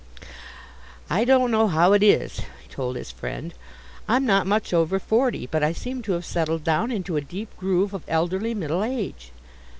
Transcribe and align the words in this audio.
"I 1.11 1.25
don't 1.25 1.51
know 1.51 1.67
how 1.67 1.93
it 1.93 2.01
is," 2.01 2.39
he 2.39 2.67
told 2.71 2.95
his 2.95 3.11
friend, 3.11 3.53
"I'm 4.07 4.25
not 4.25 4.47
much 4.47 4.73
over 4.73 4.97
forty, 4.97 5.45
but 5.45 5.61
I 5.63 5.73
seem 5.73 6.01
to 6.01 6.13
have 6.13 6.25
settled 6.25 6.63
down 6.63 6.91
into 6.91 7.17
a 7.17 7.21
deep 7.21 7.55
groove 7.55 7.93
of 7.93 8.01
elderly 8.07 8.55
middle 8.55 8.83
age. 8.83 9.31